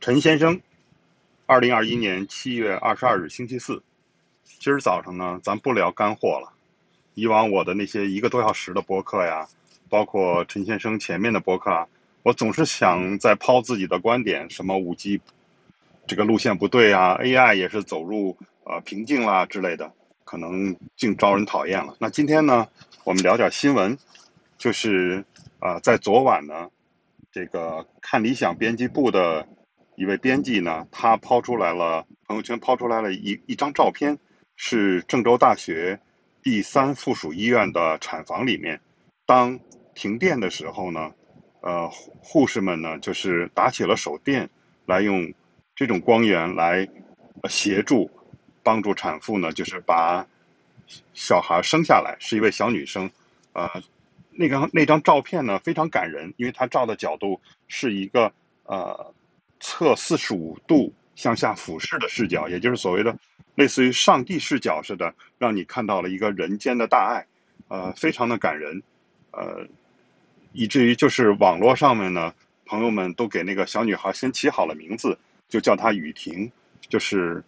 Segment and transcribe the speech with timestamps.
[0.00, 0.58] 陈先生，
[1.44, 3.82] 二零二一年七月二十二日星期四，
[4.58, 6.50] 今儿早上呢，咱不聊干货了。
[7.12, 9.46] 以往我的那些一个多小时的播客呀，
[9.90, 11.86] 包括陈先生前面的播客啊，
[12.22, 15.20] 我总是想在抛自己的观点，什么五 G
[16.06, 19.92] 这个路线不对啊，AI 也是走入呃瓶颈啦之类的，
[20.24, 21.94] 可能竟招人讨厌了。
[21.98, 22.66] 那今天呢，
[23.04, 23.98] 我们聊点新闻，
[24.56, 25.22] 就是
[25.58, 26.70] 啊，在昨晚呢，
[27.30, 29.46] 这个看理想编辑部的。
[30.00, 34.18] 一位编辑呢，他抛出来了朋友圈，抛出来了一一张照片，
[34.56, 36.00] 是郑州大学
[36.42, 38.80] 第三附属医院的产房里面。
[39.26, 39.60] 当
[39.94, 41.12] 停电的时候呢，
[41.60, 41.86] 呃，
[42.18, 44.48] 护士们呢就是打起了手电，
[44.86, 45.30] 来用
[45.76, 46.88] 这种光源来
[47.50, 48.10] 协助
[48.62, 50.26] 帮助产妇呢，就是把
[51.12, 53.10] 小孩生下来，是一位小女生。
[53.52, 53.68] 呃，
[54.30, 57.38] 那张那张照片呢非常感人，因为它照的角度
[57.68, 58.32] 是一个
[58.64, 59.12] 呃。
[59.60, 63.16] 侧四十五度向下俯视的视角，也就是所谓的
[63.54, 67.26] 类似于上帝视角似的，让你看到了一个人间的大爱，
[67.68, 68.82] 呃，非常的感人，
[69.32, 69.66] 呃，
[70.52, 75.16] 以至于就是网络上面呢，朋友们都给那个小女孩先起好了名字，
[75.48, 76.50] 就叫她雨婷，
[76.88, 77.44] 就是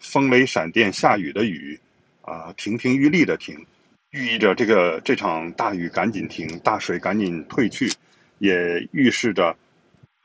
[0.00, 1.78] 风雷闪电下雨的雨，
[2.22, 3.64] 啊，亭亭玉立的亭，
[4.10, 7.88] 寓意着这个这场大雨赶紧停，大水赶紧退去，
[8.38, 9.56] 也预示着。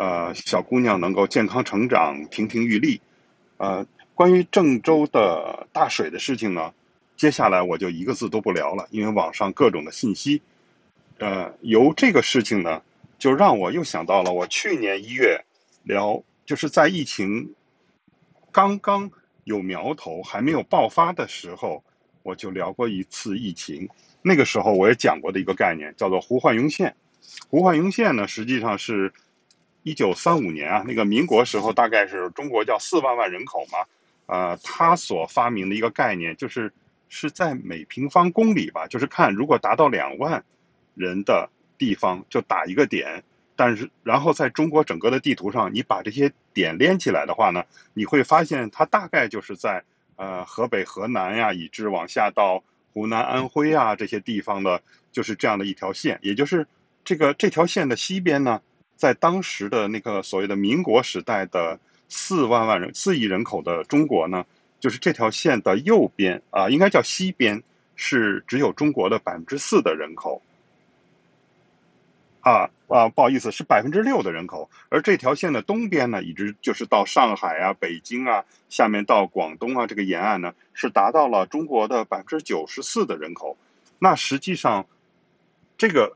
[0.02, 2.99] 呃，小姑娘能够健康成长，亭亭玉立。
[3.57, 3.85] 呃，
[4.16, 6.73] 关于郑州的大水的事情呢，
[7.16, 10.41] 接下来我就一个字都不聊了，因为网上各种的信息。
[11.19, 12.81] 呃，由这个事情呢，
[13.19, 15.39] 就让我又想到了我去年一月
[15.83, 17.53] 聊，就是在疫情
[18.52, 19.11] 刚刚
[19.43, 21.83] 有苗头还没有爆发的时候，
[22.23, 23.88] 我就聊过一次疫情。
[24.23, 26.95] 那个时候我也讲过的一个概念叫做胡焕庸线。
[27.49, 29.13] 胡焕庸线呢，实际上是。
[29.83, 33.79] 一九三五年啊，那个民国时候，大概是中国叫四万万人口嘛，
[34.27, 36.71] 呃，他所发明的一个概念就是
[37.09, 40.43] 是在每平方公里吧，就是看如果达到两万
[40.93, 41.49] 人的
[41.80, 43.23] 地方就打一个点，
[43.55, 47.64] 但是然后在中国整个的地图上，你把这些点连起来的话呢，
[47.95, 49.83] 你会发现它大概就是在
[50.15, 54.80] 呃河北、河南呀，以至往下到湖南、安徽啊这些地方的，
[55.11, 56.67] 就是这样的一条线，也就是
[57.03, 58.61] 这个这条线的西边呢。
[59.02, 64.45] 在当时的那个所谓的民国时代的四万万人、四亿人口的中国呢，
[64.80, 67.64] 就是这条线的右边啊，应该叫西边，
[67.95, 70.39] 是只有中国的百分之四的人口。
[72.42, 74.70] 啊啊，不好意思，是百分之六的人口。
[74.89, 83.58] 而这条线的东边呢，一直就是到上海啊、北京啊，下面到广东啊这个沿岸呢，是达到了中国的百分之九十四的人口。
[83.98, 84.86] 那实际上，
[85.76, 86.16] 这个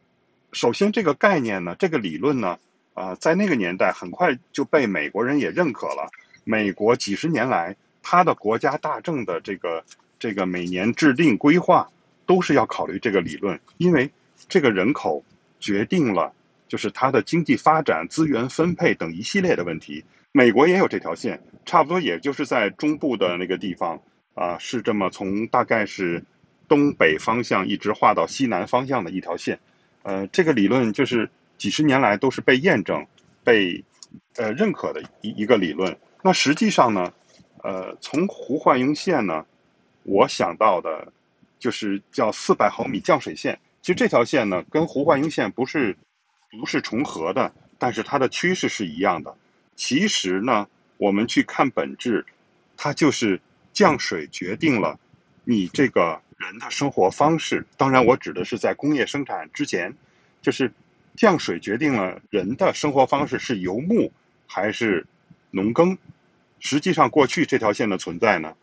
[0.52, 2.60] 首先这个概念呢，这个理论呢。
[2.96, 6.10] 啊，在那个年代，很快就被美国人也认可了。
[6.46, 9.84] 美国几十年来，它的国家大政的这个
[10.18, 11.90] 这个每年制定规划，
[12.26, 14.10] 都是要考虑这个理论，因为
[14.48, 15.22] 这个人口
[15.60, 16.34] 决定了
[16.70, 20.02] 就是它的经济发展、资源分配等一系列的问题。
[20.32, 24.02] 美国也有这条线，差不多也就是在中部的那个地方
[24.36, 26.24] 啊，是这么从大概是
[26.70, 29.60] 东北方向一直画到西南方向的一条线。
[30.04, 31.30] 呃，这个理论就是。
[31.58, 33.06] 几十年来都是被验证、
[33.44, 33.84] 被
[34.36, 35.98] 呃认可的一一个理论。
[36.22, 37.14] 那实际上呢，
[37.64, 39.46] 呃，从胡焕庸线呢，
[40.04, 41.12] 我想到的，
[41.60, 43.60] 就是叫四百毫米降水线。
[43.82, 45.96] 其实这条线呢，跟胡焕庸线不是
[46.60, 49.36] 不是重合的，但是它的趋势是一样的。
[49.76, 50.68] 其实呢，
[50.98, 52.26] 我们去看本质，
[52.76, 53.40] 它就是
[53.72, 55.00] 降水决定了
[55.44, 57.66] 你这个人的生活方式。
[57.78, 59.94] 当然，我指的是在工业生产之前，
[60.42, 60.72] 就是。
[61.16, 64.12] 降水决定了人的生活方式是游牧
[64.48, 65.06] 还是
[65.52, 65.98] 农耕。
[66.60, 68.56] 实际上，过去这条线的存在呢，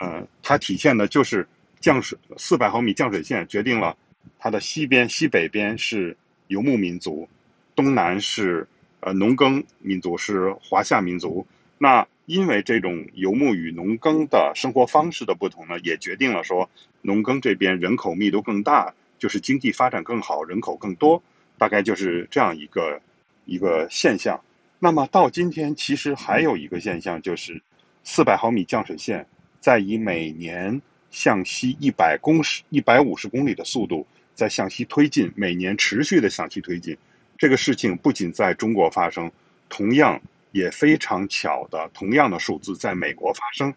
[0.00, 1.46] 呃，它体现的就是
[1.78, 3.96] 降水四百毫米降水线决定了
[4.38, 6.16] 它的西边、西北边是
[6.48, 7.28] 游牧民族，
[7.76, 8.66] 东南是
[9.00, 11.46] 呃农耕民族，是华夏民族。
[11.76, 16.68] 那因为这种游牧与农耕的生活方式的不同呢，也决定了说
[17.02, 21.22] 农耕这边人口密度更大，就是经济发展更好，人口更多。
[21.58, 23.00] 大概就是这样一个
[23.44, 24.40] 一个现象。
[24.78, 27.60] 那么到今天，其实还有一个现象，就是
[28.04, 29.26] 四百毫米降水线
[29.58, 34.06] 在以每年向西一百公尺、一百五十公里的速度
[34.36, 36.96] 在向西推进，每年持续的向西推进。
[37.36, 39.28] 这个事情不仅在中国发生，
[39.68, 40.20] 同样
[40.52, 43.74] 也非常巧的，同样的数字在美国发生。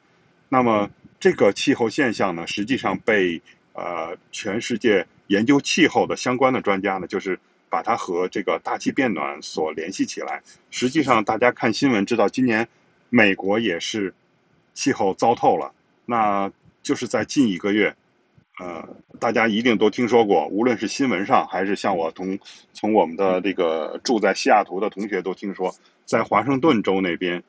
[0.49, 0.87] 那么
[1.19, 3.41] 这个气候现象呢，实际上被
[3.73, 7.39] 呃全世界研究气候的相关的专家呢，就是。
[7.71, 10.43] 把它和这个大气变暖所联系起来。
[10.69, 12.67] 实际上，大家看新闻知道，今年
[13.09, 14.13] 美国也是
[14.73, 15.73] 气候糟透了。
[16.05, 16.51] 那
[16.83, 17.95] 就是在近一个月，
[18.59, 18.87] 呃，
[19.19, 22.37] 大家一定都听说过，无论是新闻上，还是像我同
[22.73, 25.73] 从我们的这个住在西雅图的同学都听说，
[26.05, 27.41] 在华盛顿州那边，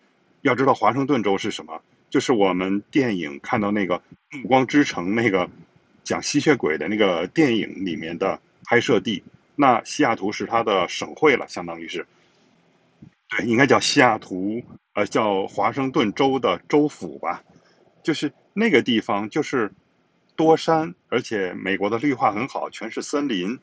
[0.43, 1.83] 要知道华盛顿州是什么？
[2.11, 3.99] 就是我们电影看到那个
[4.31, 5.49] 《暮光之城》那个
[6.05, 9.23] 讲吸血鬼的那个电影里面的拍摄地。
[9.55, 12.07] 那西雅图是它的省会了，相当于是，
[13.29, 14.63] 对，应该叫西雅图，
[14.95, 17.43] 呃，叫华盛顿州的州府吧。
[18.03, 19.73] 就是那个地方，就是
[20.35, 23.59] 多山，而且美国的绿化很好，全是森林，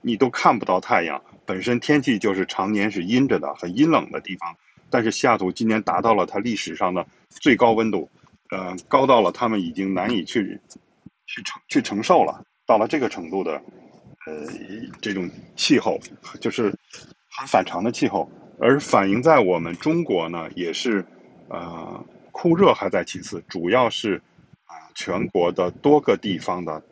[0.00, 1.22] 你都看不到太阳。
[1.44, 4.56] 本身天气就是常年是阴着的，很阴冷的地方。
[4.88, 8.08] 但是西雅图今年达到了它历史上的最高温度，
[8.50, 10.60] 呃，高到了他们已经难以去
[11.26, 12.44] 去承去承受了。
[12.64, 13.60] 到了这个程度的，
[14.26, 14.46] 呃，
[15.00, 15.98] 这种气候
[16.40, 16.64] 就是
[17.30, 18.30] 很反常的气候。
[18.60, 21.04] 而反映在我们中国呢，也是
[21.48, 24.22] 呃酷热还在其次，主要是
[24.66, 26.82] 啊全国的多个地方的，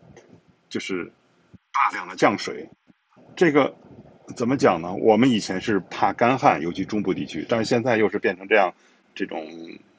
[0.69, 1.13] 就是
[1.73, 2.69] 大量的降水，
[3.37, 3.75] 这个。
[4.37, 4.95] 怎么讲呢？
[4.95, 8.73] 我们以前是怕干旱，尤其中部地区，但是现在又是变成这样，
[9.13, 9.45] 这种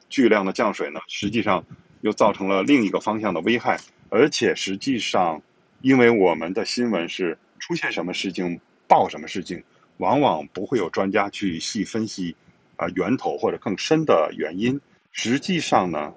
[0.08, 1.62] 巨量的降水呢，实际上
[2.00, 3.78] 又造成了另一个方向的危害。
[4.08, 5.42] 而且实际上，
[5.82, 9.62] 因为我们的新闻是出现什么事情报什么事情，
[9.98, 12.34] 往往不会有专家去细分析
[12.76, 14.80] 啊源头或者更深的原因。
[15.10, 16.14] 实际上呢，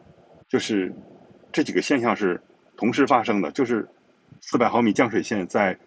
[0.47, 0.93] 就是
[1.51, 2.41] 这几个现象是
[2.77, 3.87] 同时发生的，就是
[4.39, 5.77] 四百毫米降水线在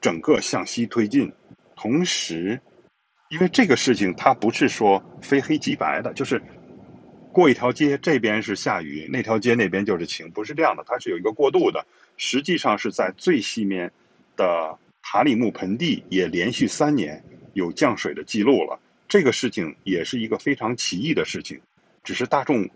[0.00, 1.32] 整个向西推进。
[1.74, 2.60] 同时，
[3.30, 6.40] 因为这个事情它不是说非黑即白的，就是
[7.34, 11.84] 过一条街这边是下雨，那条街那边就是晴，不是这样的，它是有一个过渡的。
[12.16, 13.90] 实际上是在最西面
[14.36, 17.22] 的塔里木盆地也连续三年
[17.54, 18.78] 有降水的记录了。
[19.08, 21.60] 这个事情也是一个非常奇异的事情，
[22.04, 22.70] 只是大众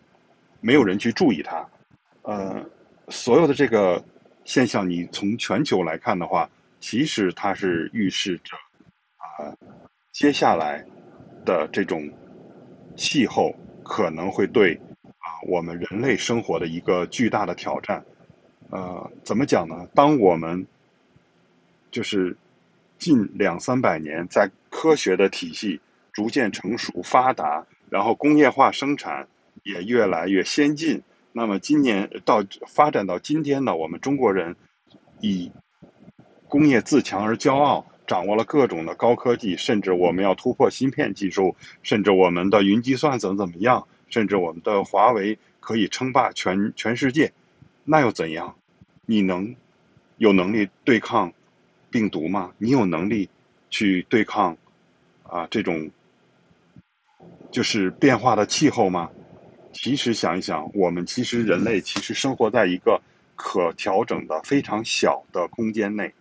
[0.60, 1.64] 没有人去注意它。
[2.22, 2.68] 呃，
[3.08, 4.04] 所有的这个
[4.44, 6.50] 现象，你从全球来看的话，
[6.80, 8.56] 其实它是预示着。
[9.16, 9.54] 啊，
[10.12, 10.84] 接下来
[11.44, 12.10] 的这种
[12.96, 13.54] 气候
[13.88, 18.04] 可能会对啊我们人类生活的一个巨大的挑战。
[18.68, 19.88] 呃，怎么讲呢？
[19.94, 20.66] 当我们
[21.90, 22.36] 就是
[22.98, 25.80] 近两三百年，在科学的体系
[26.12, 29.26] 逐渐成熟发达，然后工业化生产
[29.62, 31.02] 也越来越先进，
[31.32, 34.54] 那么今年到发展到今天呢，我们中国人
[35.22, 35.50] 以
[36.46, 37.86] 工业自强而骄傲。
[38.08, 47.30] 掌握了各种的高科技，甚至我们要突破芯片技术，甚至我们的云计算怎么怎么样，甚至我们的华为可以称霸全全世界，
[47.84, 48.56] 那又怎样？
[49.04, 49.54] 你能
[50.16, 51.32] 有能力对抗
[51.90, 52.50] 病毒吗？
[52.58, 53.28] 你有能力
[53.70, 54.56] 去对抗
[55.22, 55.90] 啊这种
[57.50, 59.10] 就是变化的气候吗？
[59.74, 63.00] 其实想一想，我们其实人类其实生活在一个
[63.36, 66.12] 可调整的非常小的空间内。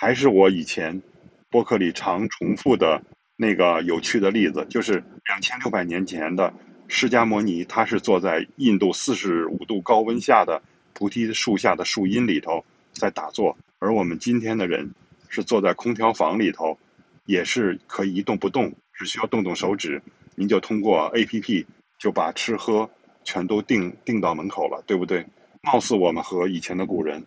[0.00, 1.02] 还是我以前
[1.50, 3.02] 播客里常重复的
[3.36, 6.50] 那个有趣的例子，就是两千六百年前的
[6.88, 10.62] 释迦摩尼，他是坐在印度四十五度高温下的
[10.94, 14.90] 菩提树下的树荫里头在打坐，而我们今天的人
[15.28, 16.78] 是坐在空调房里头，
[17.26, 20.00] 也是可以一动不动，只需要动动手指，
[20.34, 21.66] 您就通过 A P P
[21.98, 22.88] 就把吃喝
[23.22, 25.26] 全都订订到门口了，对不对？
[25.60, 27.22] 貌似我们和以前的古人，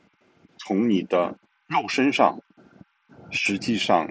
[0.58, 1.38] 从你的
[1.68, 2.36] 肉身上。
[3.34, 4.08] 实际上，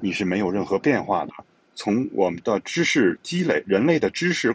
[0.00, 1.32] 你是没有任何变化的。
[1.74, 4.54] 从我们的知识积累，人类的知识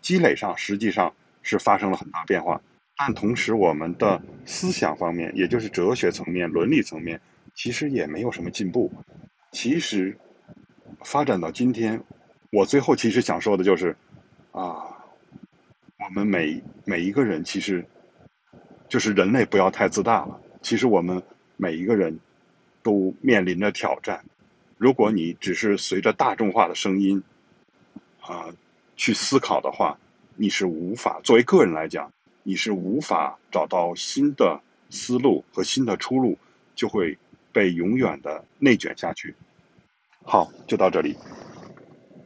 [0.00, 1.12] 积累上，实际上
[1.42, 2.60] 是发生了很大变化。
[2.96, 7.20] 但同时，我们的思想方面，也就是哲学层面、伦理层面，
[7.52, 8.92] 其实也没有什么进步。
[9.50, 10.16] 其实，
[11.04, 12.00] 发展到今天，
[12.52, 13.96] 我最后其实想说的就是，
[14.52, 14.86] 啊，
[15.98, 17.84] 我们每每一个人，其实
[18.88, 20.40] 就是人类不要太自大了。
[20.62, 21.20] 其实我们
[21.56, 22.16] 每一个人。
[22.88, 24.24] 都面临着挑战。
[24.78, 27.22] 如果你只是随着大众化的声音
[28.22, 28.46] 啊
[28.96, 29.98] 去思考的话，
[30.36, 32.10] 你是无法作为个人来讲，
[32.42, 36.38] 你是无法找到新的思路和新的出路，
[36.74, 37.18] 就会
[37.52, 39.34] 被永远的内卷下去。
[40.24, 41.14] 好，就到这里。